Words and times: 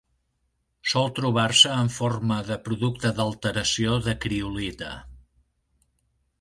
Sol 0.93 1.11
trobar-se 1.19 1.75
en 1.81 1.91
forma 1.97 2.39
de 2.49 2.57
producte 2.69 3.13
d'alteració 3.21 4.01
de 4.09 4.19
criolita. 4.27 4.93